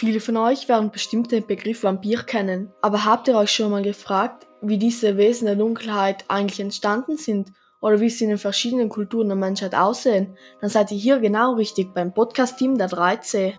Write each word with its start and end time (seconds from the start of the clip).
Viele 0.00 0.20
von 0.20 0.38
euch 0.38 0.66
werden 0.66 0.90
bestimmt 0.90 1.30
den 1.30 1.46
Begriff 1.46 1.82
Vampir 1.82 2.22
kennen, 2.22 2.72
aber 2.80 3.04
habt 3.04 3.28
ihr 3.28 3.36
euch 3.36 3.50
schon 3.50 3.70
mal 3.70 3.82
gefragt, 3.82 4.46
wie 4.62 4.78
diese 4.78 5.18
Wesen 5.18 5.44
der 5.44 5.56
Dunkelheit 5.56 6.24
eigentlich 6.26 6.58
entstanden 6.58 7.18
sind 7.18 7.52
oder 7.82 8.00
wie 8.00 8.08
sie 8.08 8.24
in 8.24 8.30
den 8.30 8.38
verschiedenen 8.38 8.88
Kulturen 8.88 9.28
der 9.28 9.36
Menschheit 9.36 9.74
aussehen? 9.74 10.38
Dann 10.62 10.70
seid 10.70 10.90
ihr 10.90 10.96
hier 10.96 11.18
genau 11.18 11.52
richtig 11.52 11.92
beim 11.92 12.14
Podcast-Team 12.14 12.78
der 12.78 12.88
3C. 12.88 13.58